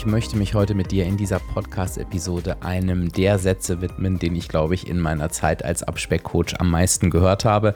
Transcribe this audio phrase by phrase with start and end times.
[0.00, 4.48] Ich möchte mich heute mit dir in dieser Podcast-Episode einem der Sätze widmen, den ich,
[4.48, 7.74] glaube ich, in meiner Zeit als Abspeckcoach am meisten gehört habe.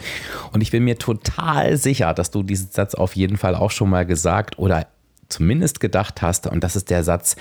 [0.51, 3.91] Und ich bin mir total sicher, dass du diesen Satz auf jeden Fall auch schon
[3.91, 4.87] mal gesagt oder
[5.29, 6.47] zumindest gedacht hast.
[6.47, 7.37] Und das ist der Satz,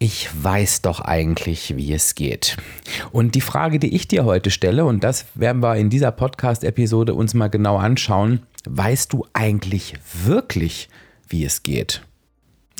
[0.00, 2.56] ich weiß doch eigentlich, wie es geht.
[3.12, 7.14] Und die Frage, die ich dir heute stelle, und das werden wir in dieser Podcast-Episode
[7.14, 9.94] uns mal genau anschauen, weißt du eigentlich
[10.24, 10.88] wirklich,
[11.28, 12.02] wie es geht?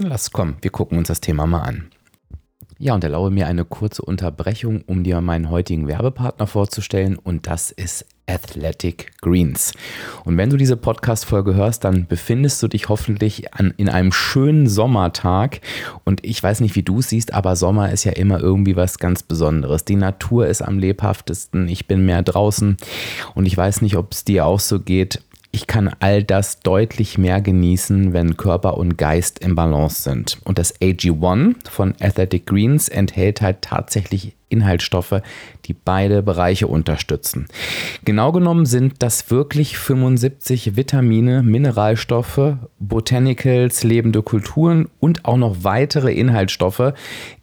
[0.00, 1.90] Lass kommen, wir gucken uns das Thema mal an.
[2.78, 7.72] Ja, und erlaube mir eine kurze Unterbrechung, um dir meinen heutigen Werbepartner vorzustellen und das
[7.72, 9.72] ist Athletic Greens.
[10.24, 14.68] Und wenn du diese Podcast-Folge hörst, dann befindest du dich hoffentlich an, in einem schönen
[14.68, 15.60] Sommertag.
[16.04, 18.98] Und ich weiß nicht, wie du es siehst, aber Sommer ist ja immer irgendwie was
[18.98, 19.84] ganz Besonderes.
[19.84, 22.76] Die Natur ist am lebhaftesten, ich bin mehr draußen
[23.34, 27.18] und ich weiß nicht, ob es dir auch so geht ich kann all das deutlich
[27.18, 30.38] mehr genießen, wenn Körper und Geist im Balance sind.
[30.44, 35.22] Und das AG1 von Athletic Greens enthält halt tatsächlich Inhaltsstoffe,
[35.66, 37.48] die beide Bereiche unterstützen.
[38.04, 46.12] Genau genommen sind das wirklich 75 Vitamine, Mineralstoffe, Botanicals, lebende Kulturen und auch noch weitere
[46.12, 46.94] Inhaltsstoffe,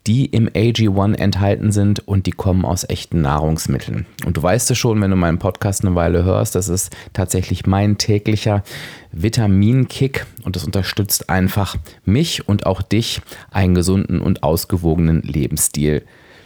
[0.08, 4.06] die im AG1 enthalten sind und die kommen aus echten Nahrungsmitteln.
[4.26, 7.66] Und du weißt es schon, wenn du meinen Podcast eine Weile hörst, das ist tatsächlich
[7.66, 8.64] mein täglicher
[9.12, 16.04] Vitaminkick und das unterstützt einfach mich und auch dich, einen gesunden und ausgewogenen Lebensstil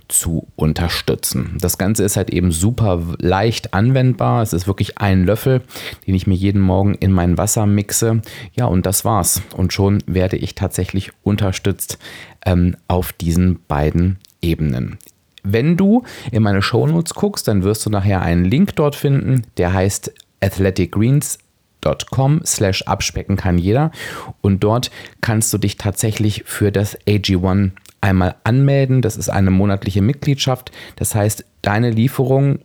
[0.09, 1.57] zu unterstützen.
[1.61, 4.41] Das Ganze ist halt eben super leicht anwendbar.
[4.41, 5.61] Es ist wirklich ein Löffel,
[6.05, 8.21] den ich mir jeden Morgen in mein Wasser mixe.
[8.53, 9.41] Ja, und das war's.
[9.55, 11.99] Und schon werde ich tatsächlich unterstützt
[12.45, 14.97] ähm, auf diesen beiden Ebenen.
[15.43, 19.73] Wenn du in meine Shownotes guckst, dann wirst du nachher einen Link dort finden, der
[19.73, 21.39] heißt Athletic Greens
[22.11, 23.91] com slash abspecken kann jeder
[24.41, 27.71] und dort kannst du dich tatsächlich für das AG1
[28.01, 29.01] einmal anmelden.
[29.01, 30.71] Das ist eine monatliche Mitgliedschaft.
[30.95, 32.59] Das heißt, deine Lieferung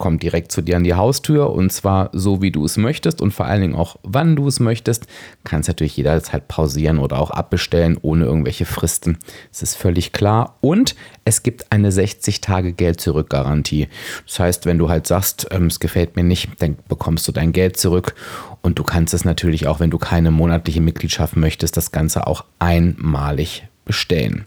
[0.00, 3.32] kommt direkt zu dir an die Haustür und zwar so, wie du es möchtest und
[3.32, 5.06] vor allen Dingen auch, wann du es möchtest.
[5.44, 9.18] Kannst natürlich jederzeit pausieren oder auch abbestellen ohne irgendwelche Fristen.
[9.52, 10.56] Das ist völlig klar.
[10.62, 13.88] Und es gibt eine 60-Tage-Geld-Zurück-Garantie.
[14.26, 17.52] Das heißt, wenn du halt sagst, ähm, es gefällt mir nicht, dann bekommst du dein
[17.52, 18.14] Geld zurück
[18.62, 22.46] und du kannst es natürlich auch, wenn du keine monatliche Mitgliedschaft möchtest, das Ganze auch
[22.58, 24.44] einmalig bestellen.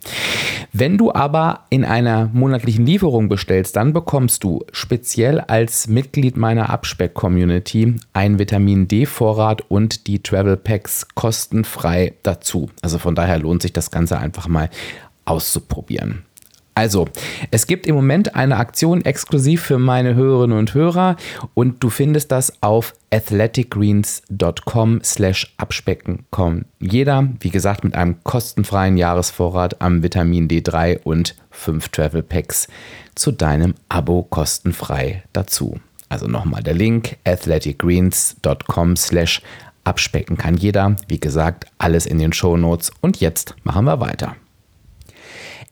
[0.72, 6.70] Wenn du aber in einer monatlichen Lieferung bestellst, dann bekommst du speziell als Mitglied meiner
[6.70, 12.70] Abspeck-Community einen Vitamin D-Vorrat und die Travel Packs kostenfrei dazu.
[12.82, 14.70] Also von daher lohnt sich das Ganze einfach mal
[15.26, 16.24] auszuprobieren.
[16.76, 17.08] Also,
[17.52, 21.18] es gibt im Moment eine Aktion exklusiv für meine Hörerinnen und Hörer
[21.54, 26.66] und du findest das auf athleticgreens.com slash abspecken.com.
[26.80, 32.68] Jeder, wie gesagt, mit einem kostenfreien Jahresvorrat am Vitamin D3 und 5 Travel Packs
[33.14, 35.80] zu deinem Abo kostenfrei dazu.
[36.10, 39.42] Also nochmal der Link athleticgreens.com slash
[39.84, 40.96] abspecken kann jeder.
[41.08, 44.36] Wie gesagt, alles in den Show Notes und jetzt machen wir weiter.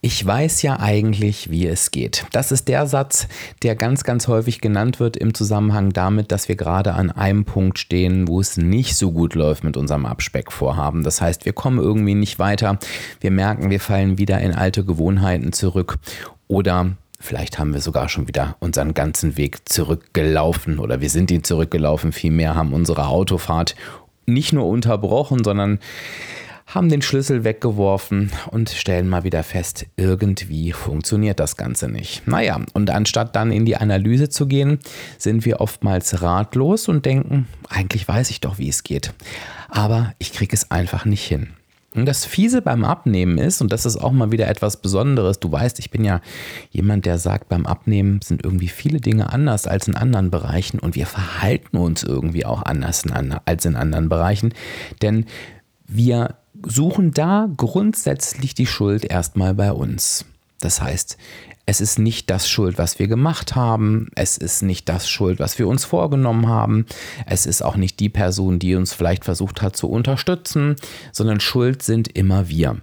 [0.03, 2.25] Ich weiß ja eigentlich, wie es geht.
[2.31, 3.27] Das ist der Satz,
[3.61, 7.77] der ganz, ganz häufig genannt wird im Zusammenhang damit, dass wir gerade an einem Punkt
[7.77, 11.03] stehen, wo es nicht so gut läuft mit unserem Abspeckvorhaben.
[11.03, 12.79] Das heißt, wir kommen irgendwie nicht weiter.
[13.19, 15.99] Wir merken, wir fallen wieder in alte Gewohnheiten zurück
[16.47, 21.43] oder Vielleicht haben wir sogar schon wieder unseren ganzen Weg zurückgelaufen oder wir sind ihn
[21.43, 22.13] zurückgelaufen.
[22.13, 23.75] Vielmehr haben unsere Autofahrt
[24.25, 25.77] nicht nur unterbrochen, sondern
[26.73, 32.27] haben den Schlüssel weggeworfen und stellen mal wieder fest, irgendwie funktioniert das Ganze nicht.
[32.27, 34.79] Naja, und anstatt dann in die Analyse zu gehen,
[35.17, 39.13] sind wir oftmals ratlos und denken, eigentlich weiß ich doch, wie es geht.
[39.69, 41.49] Aber ich kriege es einfach nicht hin.
[41.93, 45.51] Und das Fiese beim Abnehmen ist, und das ist auch mal wieder etwas Besonderes, du
[45.51, 46.21] weißt, ich bin ja
[46.69, 50.95] jemand, der sagt, beim Abnehmen sind irgendwie viele Dinge anders als in anderen Bereichen und
[50.95, 53.03] wir verhalten uns irgendwie auch anders
[53.43, 54.53] als in anderen Bereichen,
[55.01, 55.25] denn
[55.85, 60.25] wir suchen da grundsätzlich die Schuld erstmal bei uns.
[60.59, 61.17] Das heißt,
[61.65, 64.09] es ist nicht das Schuld, was wir gemacht haben.
[64.15, 66.85] Es ist nicht das Schuld, was wir uns vorgenommen haben.
[67.25, 70.75] Es ist auch nicht die Person, die uns vielleicht versucht hat zu unterstützen,
[71.11, 72.77] sondern Schuld sind immer wir.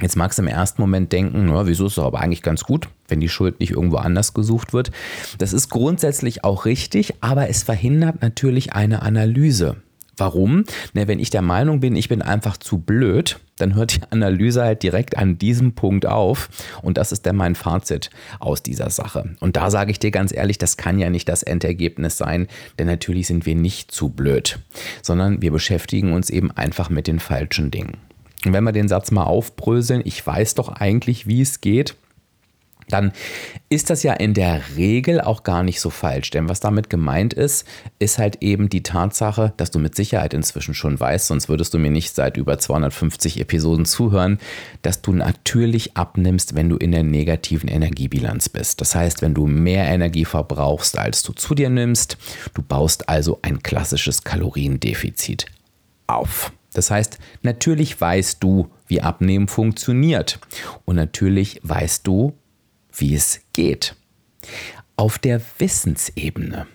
[0.00, 2.88] Jetzt magst du im ersten Moment denken, na, wieso ist es aber eigentlich ganz gut,
[3.08, 4.90] wenn die Schuld nicht irgendwo anders gesucht wird.
[5.38, 9.76] Das ist grundsätzlich auch richtig, aber es verhindert natürlich eine Analyse.
[10.16, 10.64] Warum?
[10.92, 14.62] Na, wenn ich der Meinung bin, ich bin einfach zu blöd, dann hört die Analyse
[14.62, 16.48] halt direkt an diesem Punkt auf.
[16.82, 19.36] Und das ist dann mein Fazit aus dieser Sache.
[19.40, 22.48] Und da sage ich dir ganz ehrlich, das kann ja nicht das Endergebnis sein,
[22.78, 24.58] denn natürlich sind wir nicht zu blöd,
[25.00, 27.96] sondern wir beschäftigen uns eben einfach mit den falschen Dingen.
[28.44, 31.94] Und wenn wir den Satz mal aufbröseln, ich weiß doch eigentlich, wie es geht,
[32.92, 33.12] dann
[33.68, 36.30] ist das ja in der Regel auch gar nicht so falsch.
[36.30, 37.66] Denn was damit gemeint ist,
[37.98, 41.78] ist halt eben die Tatsache, dass du mit Sicherheit inzwischen schon weißt, sonst würdest du
[41.78, 44.38] mir nicht seit über 250 Episoden zuhören,
[44.82, 48.80] dass du natürlich abnimmst, wenn du in der negativen Energiebilanz bist.
[48.80, 52.16] Das heißt, wenn du mehr Energie verbrauchst, als du zu dir nimmst,
[52.54, 55.46] du baust also ein klassisches Kaloriendefizit
[56.06, 56.52] auf.
[56.74, 60.38] Das heißt, natürlich weißt du, wie Abnehmen funktioniert.
[60.84, 62.34] Und natürlich weißt du,
[62.92, 63.96] wie es geht.
[64.96, 66.66] Auf der Wissensebene.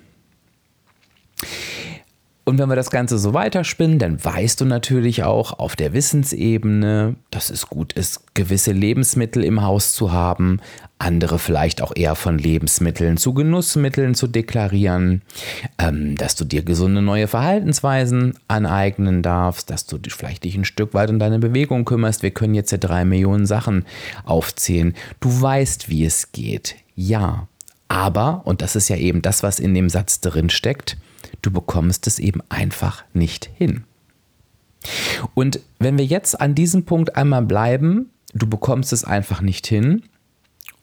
[2.47, 7.15] Und wenn wir das Ganze so weiterspinnen, dann weißt du natürlich auch auf der Wissensebene,
[7.29, 10.61] dass es gut ist, gewisse Lebensmittel im Haus zu haben,
[10.99, 15.21] andere vielleicht auch eher von Lebensmitteln zu Genussmitteln zu deklarieren,
[15.77, 20.65] ähm, dass du dir gesunde neue Verhaltensweisen aneignen darfst, dass du dich vielleicht dich ein
[20.65, 22.23] Stück weit um deine Bewegung kümmerst.
[22.23, 23.85] Wir können jetzt ja drei Millionen Sachen
[24.25, 24.95] aufzählen.
[25.19, 26.75] Du weißt, wie es geht.
[26.95, 27.47] Ja.
[27.89, 30.97] Aber, und das ist ja eben das, was in dem Satz drin steckt,
[31.41, 33.85] du bekommst es eben einfach nicht hin.
[35.35, 40.03] Und wenn wir jetzt an diesem Punkt einmal bleiben, du bekommst es einfach nicht hin,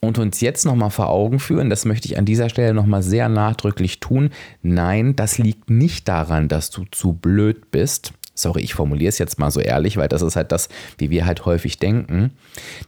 [0.04, 3.28] und uns jetzt nochmal vor Augen führen, das möchte ich an dieser Stelle nochmal sehr
[3.28, 4.30] nachdrücklich tun.
[4.62, 8.12] Nein, das liegt nicht daran, dass du zu blöd bist.
[8.34, 10.68] Sorry, ich formuliere es jetzt mal so ehrlich, weil das ist halt das,
[10.98, 12.32] wie wir halt häufig denken.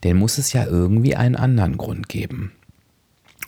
[0.02, 2.52] Denn muss es ja irgendwie einen anderen Grund geben.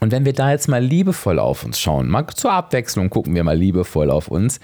[0.01, 3.43] Und wenn wir da jetzt mal liebevoll auf uns schauen, mal zur Abwechslung gucken wir
[3.43, 4.61] mal liebevoll auf uns,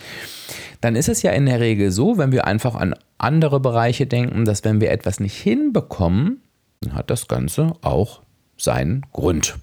[0.81, 4.45] dann ist es ja in der Regel so, wenn wir einfach an andere Bereiche denken,
[4.45, 6.41] dass wenn wir etwas nicht hinbekommen,
[6.83, 8.21] dann hat das Ganze auch
[8.65, 9.57] seinen Grund.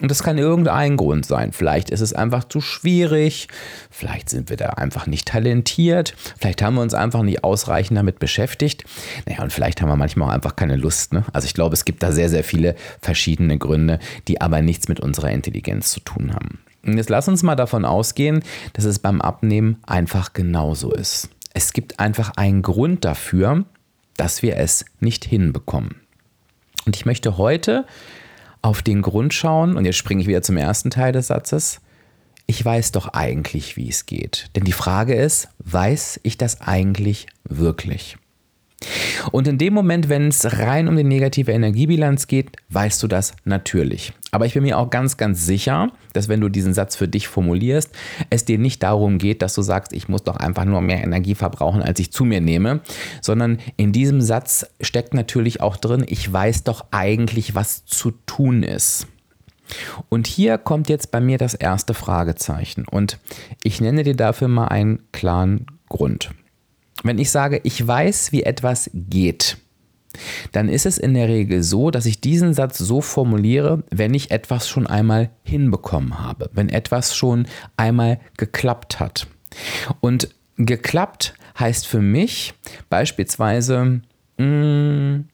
[0.00, 1.52] Und das kann irgendein Grund sein.
[1.52, 3.48] Vielleicht ist es einfach zu schwierig,
[3.90, 8.18] vielleicht sind wir da einfach nicht talentiert, vielleicht haben wir uns einfach nicht ausreichend damit
[8.18, 8.84] beschäftigt.
[9.26, 11.12] Naja, und vielleicht haben wir manchmal auch einfach keine Lust.
[11.12, 11.24] Ne?
[11.34, 15.00] Also ich glaube, es gibt da sehr, sehr viele verschiedene Gründe, die aber nichts mit
[15.00, 16.60] unserer Intelligenz zu tun haben.
[16.82, 18.42] Und jetzt lass uns mal davon ausgehen,
[18.72, 21.28] dass es beim Abnehmen einfach genauso ist.
[21.52, 23.64] Es gibt einfach einen Grund dafür,
[24.16, 25.96] dass wir es nicht hinbekommen.
[26.86, 27.86] Und ich möchte heute
[28.62, 31.80] auf den Grund schauen, und jetzt springe ich wieder zum ersten Teil des Satzes.
[32.46, 34.50] Ich weiß doch eigentlich, wie es geht.
[34.56, 38.16] Denn die Frage ist, weiß ich das eigentlich wirklich?
[39.32, 43.34] Und in dem Moment, wenn es rein um die negative Energiebilanz geht, weißt du das
[43.44, 44.12] natürlich.
[44.30, 47.28] Aber ich bin mir auch ganz, ganz sicher, dass wenn du diesen Satz für dich
[47.28, 47.90] formulierst,
[48.30, 51.34] es dir nicht darum geht, dass du sagst, ich muss doch einfach nur mehr Energie
[51.34, 52.80] verbrauchen, als ich zu mir nehme,
[53.20, 58.62] sondern in diesem Satz steckt natürlich auch drin, ich weiß doch eigentlich, was zu tun
[58.62, 59.06] ist.
[60.08, 63.18] Und hier kommt jetzt bei mir das erste Fragezeichen und
[63.62, 66.30] ich nenne dir dafür mal einen klaren Grund.
[67.02, 69.56] Wenn ich sage, ich weiß, wie etwas geht,
[70.52, 74.30] dann ist es in der Regel so, dass ich diesen Satz so formuliere, wenn ich
[74.30, 79.26] etwas schon einmal hinbekommen habe, wenn etwas schon einmal geklappt hat.
[80.00, 82.54] Und geklappt heißt für mich
[82.88, 84.00] beispielsweise,
[84.38, 85.28] mh, mm,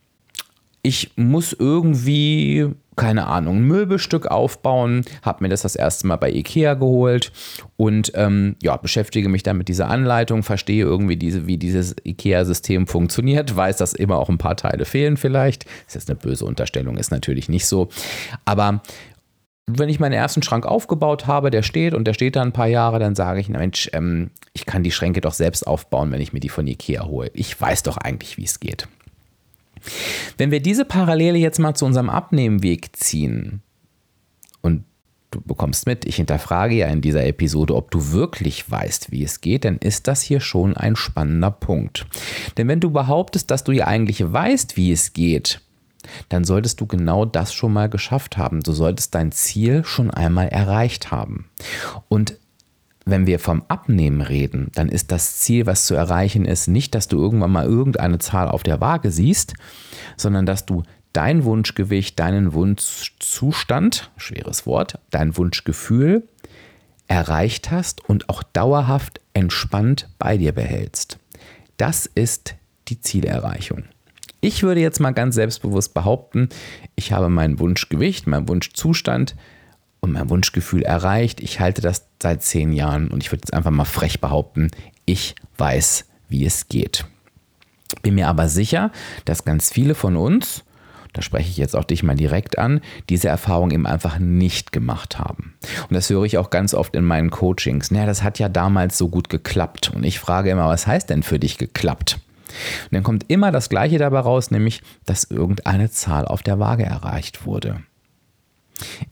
[0.87, 6.31] ich muss irgendwie keine Ahnung, ein Möbelstück aufbauen, habe mir das das erste Mal bei
[6.31, 7.31] Ikea geholt
[7.75, 12.87] und ähm, ja, beschäftige mich dann mit dieser Anleitung, verstehe irgendwie, diese, wie dieses Ikea-System
[12.87, 15.65] funktioniert, weiß, dass immer auch ein paar Teile fehlen vielleicht.
[15.65, 17.89] Das ist jetzt eine böse Unterstellung, ist natürlich nicht so.
[18.45, 18.81] Aber
[19.67, 22.67] wenn ich meinen ersten Schrank aufgebaut habe, der steht und der steht da ein paar
[22.67, 26.21] Jahre, dann sage ich, na Mensch, ähm, ich kann die Schränke doch selbst aufbauen, wenn
[26.21, 27.29] ich mir die von Ikea hole.
[27.35, 28.87] Ich weiß doch eigentlich, wie es geht.
[30.37, 33.61] Wenn wir diese Parallele jetzt mal zu unserem Abnehmweg ziehen
[34.61, 34.83] und
[35.31, 39.41] du bekommst mit, ich hinterfrage ja in dieser Episode, ob du wirklich weißt, wie es
[39.41, 42.05] geht, dann ist das hier schon ein spannender Punkt.
[42.57, 45.61] Denn wenn du behauptest, dass du ja eigentlich weißt, wie es geht,
[46.29, 48.61] dann solltest du genau das schon mal geschafft haben.
[48.61, 51.49] Du solltest dein Ziel schon einmal erreicht haben.
[52.07, 52.37] Und
[53.09, 57.07] wenn wir vom Abnehmen reden, dann ist das Ziel, was zu erreichen ist, nicht, dass
[57.07, 59.53] du irgendwann mal irgendeine Zahl auf der Waage siehst,
[60.17, 60.83] sondern dass du
[61.13, 66.27] dein Wunschgewicht, deinen Wunschzustand, schweres Wort, dein Wunschgefühl
[67.07, 71.17] erreicht hast und auch dauerhaft entspannt bei dir behältst.
[71.77, 72.55] Das ist
[72.89, 73.85] die Zielerreichung.
[74.41, 76.49] Ich würde jetzt mal ganz selbstbewusst behaupten,
[76.95, 79.35] ich habe mein Wunschgewicht, meinen Wunschzustand
[80.07, 81.39] und mein Wunschgefühl erreicht.
[81.39, 84.69] Ich halte das seit zehn Jahren und ich würde jetzt einfach mal frech behaupten,
[85.05, 87.05] ich weiß, wie es geht.
[88.01, 88.91] Bin mir aber sicher,
[89.25, 90.63] dass ganz viele von uns,
[91.13, 95.19] da spreche ich jetzt auch dich mal direkt an, diese Erfahrung eben einfach nicht gemacht
[95.19, 95.55] haben.
[95.89, 97.91] Und das höre ich auch ganz oft in meinen Coachings.
[97.91, 99.91] Naja, das hat ja damals so gut geklappt.
[99.95, 102.19] Und ich frage immer, was heißt denn für dich geklappt?
[102.83, 106.83] Und dann kommt immer das Gleiche dabei raus, nämlich, dass irgendeine Zahl auf der Waage
[106.85, 107.81] erreicht wurde.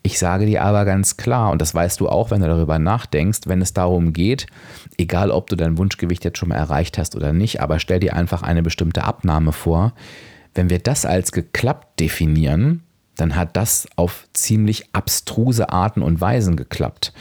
[0.03, 3.41] Ich sage dir aber ganz klar, und das weißt du auch, wenn du darüber nachdenkst,
[3.45, 4.48] wenn es darum geht,
[4.98, 8.15] egal ob du dein Wunschgewicht jetzt schon mal erreicht hast oder nicht, aber stell dir
[8.15, 9.93] einfach eine bestimmte Abnahme vor.
[10.53, 12.84] Wenn wir das als geklappt definieren,
[13.15, 17.13] dann hat das auf ziemlich abstruse Arten und Weisen geklappt.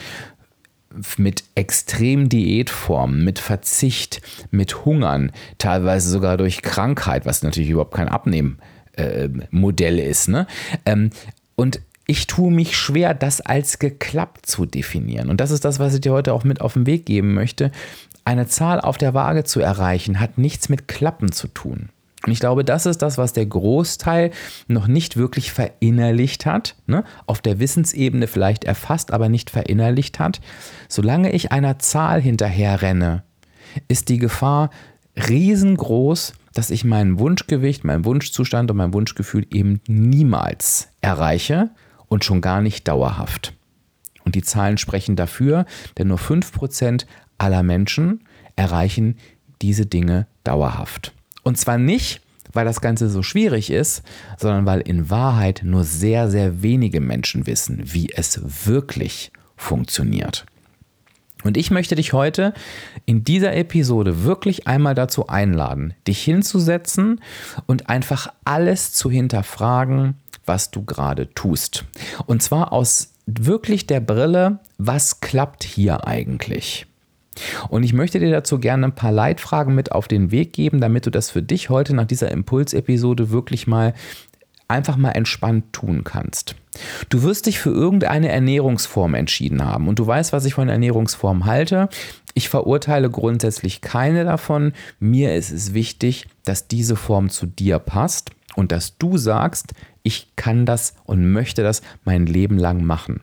[1.17, 4.21] Mit extrem Diätformen, mit Verzicht,
[4.51, 10.29] mit Hungern, teilweise sogar durch Krankheit, was natürlich überhaupt kein Abnehmmodell äh, ist.
[10.29, 10.47] Ne?
[10.87, 11.11] Ähm,
[11.57, 15.31] und ich tue mich schwer, das als geklappt zu definieren.
[15.31, 17.71] Und das ist das, was ich dir heute auch mit auf den Weg geben möchte.
[18.25, 21.89] Eine Zahl auf der Waage zu erreichen, hat nichts mit Klappen zu tun.
[22.27, 24.31] Und ich glaube, das ist das, was der Großteil
[24.67, 27.05] noch nicht wirklich verinnerlicht hat, ne?
[27.27, 30.41] auf der Wissensebene vielleicht erfasst, aber nicht verinnerlicht hat.
[30.89, 33.25] Solange ich einer Zahl hinterher renne,
[33.89, 34.71] ist die Gefahr
[35.29, 41.71] riesengroß, dass ich mein Wunschgewicht, meinen Wunschzustand und mein Wunschgefühl eben niemals erreiche
[42.09, 43.55] und schon gar nicht dauerhaft.
[44.25, 45.67] Und die Zahlen sprechen dafür,
[45.99, 47.07] denn nur 5%
[47.39, 48.25] aller Menschen
[48.57, 49.19] erreichen
[49.63, 51.13] diese Dinge dauerhaft.
[51.43, 52.21] Und zwar nicht,
[52.53, 54.03] weil das Ganze so schwierig ist,
[54.39, 60.47] sondern weil in Wahrheit nur sehr, sehr wenige Menschen wissen, wie es wirklich funktioniert.
[61.45, 62.55] Und ich möchte dich heute
[63.05, 67.21] in dieser Episode wirklich einmal dazu einladen, dich hinzusetzen
[67.67, 70.15] und einfach alles zu hinterfragen,
[70.47, 71.85] was du gerade tust.
[72.27, 76.87] Und zwar aus wirklich der Brille, was klappt hier eigentlich?
[77.69, 81.07] Und ich möchte dir dazu gerne ein paar Leitfragen mit auf den Weg geben, damit
[81.07, 83.93] du das für dich heute nach dieser Impulsepisode wirklich mal
[84.69, 86.55] einfach mal entspannt tun kannst.
[87.09, 91.45] Du wirst dich für irgendeine Ernährungsform entschieden haben und du weißt, was ich von Ernährungsform
[91.45, 91.88] halte.
[92.35, 94.73] Ich verurteile grundsätzlich keine davon.
[94.99, 100.35] Mir ist es wichtig, dass diese Form zu dir passt und dass du sagst, ich
[100.37, 103.21] kann das und möchte das mein Leben lang machen.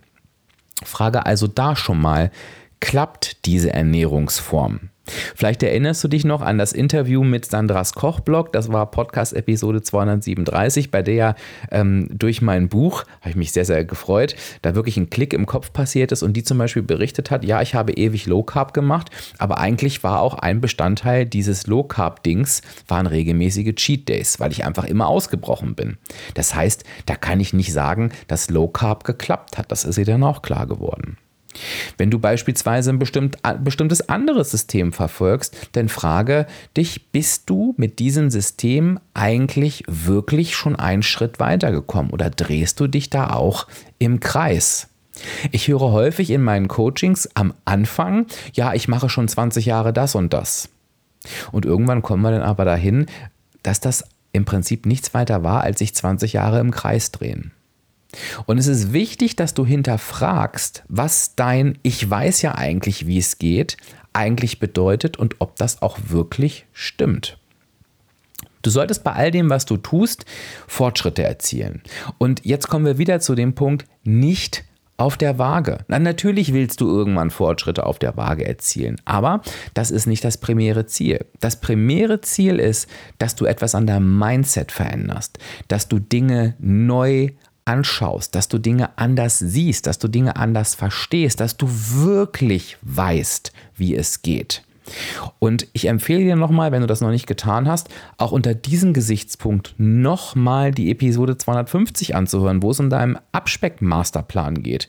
[0.83, 2.31] Frage also da schon mal,
[2.79, 4.89] klappt diese Ernährungsform?
[5.35, 8.53] Vielleicht erinnerst du dich noch an das Interview mit Sandras Kochblog.
[8.53, 11.35] Das war Podcast-Episode 237, bei der
[11.71, 15.45] ähm, durch mein Buch, habe ich mich sehr, sehr gefreut, da wirklich ein Klick im
[15.45, 18.73] Kopf passiert ist und die zum Beispiel berichtet hat, ja, ich habe ewig Low Carb
[18.73, 24.51] gemacht, aber eigentlich war auch ein Bestandteil dieses Low Carb-Dings, waren regelmäßige Cheat Days, weil
[24.51, 25.97] ich einfach immer ausgebrochen bin.
[26.33, 29.71] Das heißt, da kann ich nicht sagen, dass Low Carb geklappt hat.
[29.71, 31.17] Das ist ihr dann auch klar geworden.
[31.97, 37.99] Wenn du beispielsweise ein bestimmt, bestimmtes anderes System verfolgst, dann frage dich, bist du mit
[37.99, 43.67] diesem System eigentlich wirklich schon einen Schritt weitergekommen oder drehst du dich da auch
[43.99, 44.87] im Kreis?
[45.51, 50.15] Ich höre häufig in meinen Coachings am Anfang, ja, ich mache schon 20 Jahre das
[50.15, 50.69] und das.
[51.51, 53.05] Und irgendwann kommen wir dann aber dahin,
[53.61, 57.51] dass das im Prinzip nichts weiter war, als sich 20 Jahre im Kreis drehen.
[58.45, 63.37] Und es ist wichtig, dass du hinterfragst, was dein Ich weiß ja eigentlich, wie es
[63.37, 63.77] geht,
[64.13, 67.37] eigentlich bedeutet und ob das auch wirklich stimmt.
[68.61, 70.25] Du solltest bei all dem, was du tust,
[70.67, 71.81] Fortschritte erzielen.
[72.17, 74.63] Und jetzt kommen wir wieder zu dem Punkt, nicht
[75.01, 75.79] auf der Waage.
[75.87, 79.41] Na, natürlich willst du irgendwann Fortschritte auf der Waage erzielen, aber
[79.73, 81.25] das ist nicht das primäre Ziel.
[81.39, 82.87] Das primäre Ziel ist,
[83.17, 87.29] dass du etwas an deinem Mindset veränderst, dass du Dinge neu
[87.65, 93.51] anschaust, dass du Dinge anders siehst, dass du Dinge anders verstehst, dass du wirklich weißt,
[93.75, 94.63] wie es geht.
[95.39, 98.93] Und ich empfehle dir nochmal, wenn du das noch nicht getan hast, auch unter diesem
[98.93, 104.87] Gesichtspunkt nochmal die Episode 250 anzuhören, wo es um deinen Abspeck-Masterplan geht.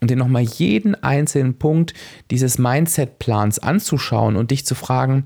[0.00, 1.94] Und dir nochmal jeden einzelnen Punkt
[2.30, 5.24] dieses Mindset-Plans anzuschauen und dich zu fragen,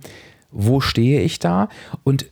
[0.51, 1.69] wo stehe ich da
[2.05, 2.27] und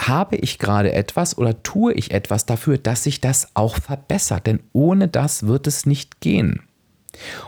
[0.00, 4.46] habe ich gerade etwas oder tue ich etwas dafür, dass sich das auch verbessert?
[4.46, 6.62] Denn ohne das wird es nicht gehen.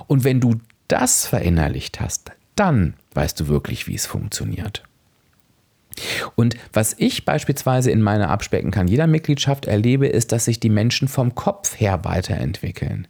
[0.07, 0.57] Und wenn du
[0.89, 4.85] das verinnerlicht hast, dann weißt du wirklich, wie es funktioniert.
[6.35, 10.71] Und was ich beispielsweise in meiner Abspecken kann jeder Mitgliedschaft erlebe, ist, dass sich die
[10.71, 13.07] Menschen vom Kopf her weiterentwickeln.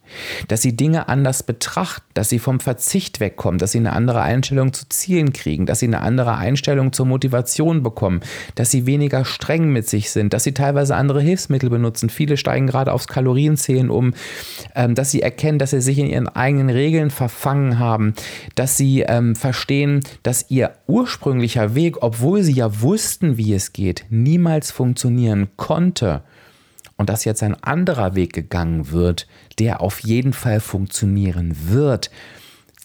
[0.48, 4.72] Dass sie Dinge anders betrachten, dass sie vom Verzicht wegkommen, dass sie eine andere Einstellung
[4.72, 8.20] zu Zielen kriegen, dass sie eine andere Einstellung zur Motivation bekommen,
[8.54, 12.10] dass sie weniger streng mit sich sind, dass sie teilweise andere Hilfsmittel benutzen.
[12.10, 14.14] Viele steigen gerade aufs Kalorienzählen um,
[14.74, 18.14] ähm, dass sie erkennen, dass sie sich in ihren eigenen Regeln verfangen haben,
[18.54, 24.06] dass sie ähm, verstehen, dass ihr ursprünglicher Weg, obwohl sie ja wussten, wie es geht,
[24.10, 26.22] niemals funktionieren konnte
[26.96, 29.26] und dass jetzt ein anderer Weg gegangen wird,
[29.58, 32.10] der auf jeden Fall funktionieren wird,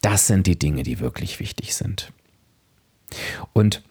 [0.01, 2.12] das sind die Dinge, die wirklich wichtig sind.
[3.53, 3.84] Und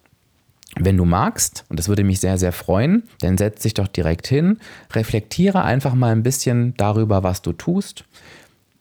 [0.77, 4.27] wenn du magst, und das würde mich sehr, sehr freuen, dann setz dich doch direkt
[4.27, 4.59] hin,
[4.93, 8.05] reflektiere einfach mal ein bisschen darüber, was du tust,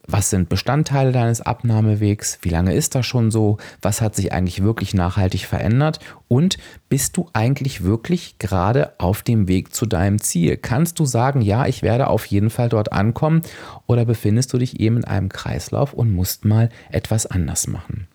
[0.07, 2.39] was sind Bestandteile deines Abnahmewegs?
[2.41, 3.57] Wie lange ist das schon so?
[3.81, 5.99] Was hat sich eigentlich wirklich nachhaltig verändert?
[6.29, 10.55] Und bist du eigentlich wirklich gerade auf dem Weg zu deinem Ziel?
[10.55, 13.41] Kannst du sagen, ja, ich werde auf jeden Fall dort ankommen?
[13.85, 18.07] Oder befindest du dich eben in einem Kreislauf und musst mal etwas anders machen?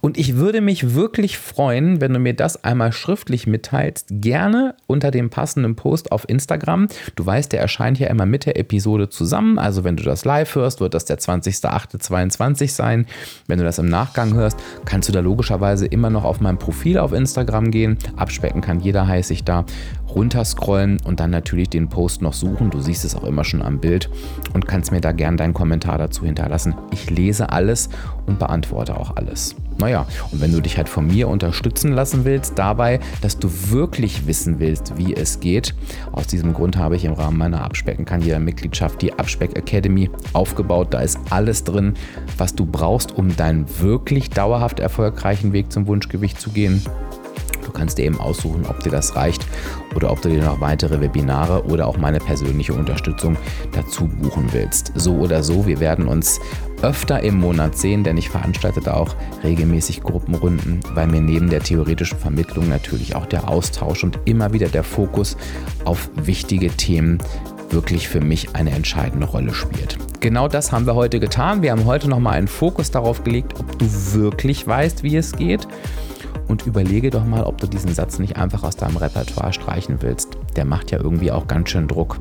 [0.00, 5.10] Und ich würde mich wirklich freuen, wenn du mir das einmal schriftlich mitteilst, gerne unter
[5.10, 6.88] dem passenden Post auf Instagram.
[7.16, 9.58] Du weißt, der erscheint ja immer mit der Episode zusammen.
[9.58, 13.06] Also wenn du das live hörst, wird das der 20.08.22 sein.
[13.46, 16.98] Wenn du das im Nachgang hörst, kannst du da logischerweise immer noch auf mein Profil
[16.98, 17.98] auf Instagram gehen.
[18.16, 19.64] Abspecken kann jeder, heiße ich da
[20.14, 22.70] runterscrollen und dann natürlich den Post noch suchen.
[22.70, 24.08] Du siehst es auch immer schon am Bild
[24.52, 26.74] und kannst mir da gern deinen Kommentar dazu hinterlassen.
[26.92, 27.88] Ich lese alles
[28.26, 29.53] und beantworte auch alles.
[29.78, 34.26] Naja, und wenn du dich halt von mir unterstützen lassen willst, dabei, dass du wirklich
[34.26, 35.74] wissen willst, wie es geht,
[36.12, 40.10] aus diesem Grund habe ich im Rahmen meiner Abspecken kann jeder Mitgliedschaft die Abspeck Academy
[40.32, 40.88] aufgebaut.
[40.94, 41.94] Da ist alles drin,
[42.38, 46.80] was du brauchst, um deinen wirklich dauerhaft erfolgreichen Weg zum Wunschgewicht zu gehen.
[47.74, 49.46] Kannst dir eben aussuchen, ob dir das reicht
[49.94, 53.36] oder ob du dir noch weitere Webinare oder auch meine persönliche Unterstützung
[53.72, 54.92] dazu buchen willst.
[54.94, 56.40] So oder so, wir werden uns
[56.82, 61.60] öfter im Monat sehen, denn ich veranstalte da auch regelmäßig Gruppenrunden, weil mir neben der
[61.60, 65.36] theoretischen Vermittlung natürlich auch der Austausch und immer wieder der Fokus
[65.84, 67.18] auf wichtige Themen
[67.70, 69.98] wirklich für mich eine entscheidende Rolle spielt.
[70.20, 71.60] Genau das haben wir heute getan.
[71.62, 75.66] Wir haben heute nochmal einen Fokus darauf gelegt, ob du wirklich weißt, wie es geht
[76.48, 80.36] und überlege doch mal, ob du diesen Satz nicht einfach aus deinem Repertoire streichen willst.
[80.56, 82.18] Der macht ja irgendwie auch ganz schön Druck.